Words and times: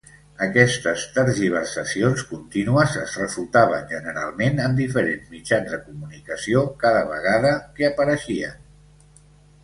Aquestes 0.43 1.01
tergiversacions 1.15 2.23
contínues 2.29 2.95
es 3.01 3.17
refutaven 3.23 3.85
generalment 3.91 4.61
en 4.67 4.73
diferents 4.79 5.27
mitjans 5.33 5.69
de 5.75 5.79
comunicació 5.83 6.63
cada 6.85 7.03
vegada 7.11 7.53
que 7.77 7.87
apareixien. 7.91 8.57